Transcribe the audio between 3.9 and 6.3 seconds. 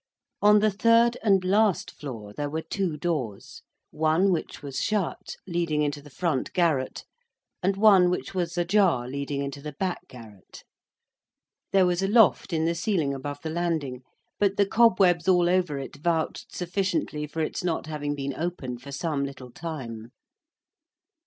one, which was shut, leading into the